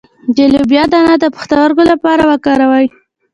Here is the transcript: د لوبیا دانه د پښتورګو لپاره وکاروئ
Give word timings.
د 0.35 0.37
لوبیا 0.53 0.83
دانه 0.91 1.15
د 1.19 1.25
پښتورګو 1.35 1.83
لپاره 1.91 2.23
وکاروئ 2.31 2.87